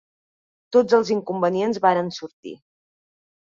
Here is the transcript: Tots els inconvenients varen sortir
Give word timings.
Tots 0.77 0.97
els 0.99 1.11
inconvenients 1.17 1.81
varen 1.85 2.11
sortir 2.19 2.57